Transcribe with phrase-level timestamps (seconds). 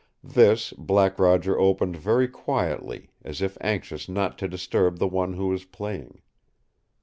[0.23, 5.49] This Black Roger opened very quietly, as if anxious not to disturb the one who
[5.49, 6.23] was playing.